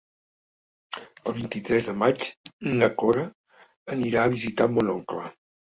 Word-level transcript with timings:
El 1.31 1.35
vint-i-tres 1.39 1.91
de 1.91 1.95
maig 2.05 2.25
na 2.81 2.91
Cora 3.03 3.29
anirà 3.99 4.27
a 4.27 4.35
visitar 4.37 4.71
mon 4.77 4.93
oncle. 4.99 5.31